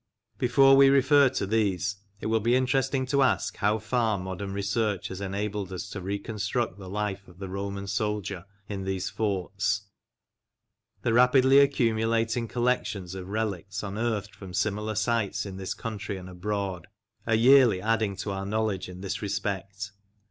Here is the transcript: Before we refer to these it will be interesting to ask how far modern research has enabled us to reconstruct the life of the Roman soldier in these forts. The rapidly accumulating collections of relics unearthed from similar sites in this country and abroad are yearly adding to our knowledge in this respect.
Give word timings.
Before 0.39 0.75
we 0.75 0.89
refer 0.89 1.29
to 1.29 1.45
these 1.45 1.97
it 2.21 2.25
will 2.25 2.39
be 2.39 2.55
interesting 2.55 3.05
to 3.05 3.21
ask 3.21 3.57
how 3.57 3.77
far 3.77 4.17
modern 4.17 4.51
research 4.51 5.09
has 5.09 5.21
enabled 5.21 5.71
us 5.71 5.87
to 5.91 6.01
reconstruct 6.01 6.79
the 6.79 6.89
life 6.89 7.27
of 7.27 7.37
the 7.37 7.47
Roman 7.47 7.85
soldier 7.85 8.45
in 8.67 8.83
these 8.83 9.11
forts. 9.11 9.83
The 11.03 11.13
rapidly 11.13 11.59
accumulating 11.59 12.47
collections 12.47 13.13
of 13.13 13.29
relics 13.29 13.83
unearthed 13.83 14.33
from 14.35 14.55
similar 14.55 14.95
sites 14.95 15.45
in 15.45 15.57
this 15.57 15.75
country 15.75 16.17
and 16.17 16.27
abroad 16.27 16.87
are 17.27 17.35
yearly 17.35 17.79
adding 17.79 18.15
to 18.15 18.31
our 18.31 18.47
knowledge 18.47 18.89
in 18.89 19.01
this 19.01 19.21
respect. 19.21 19.91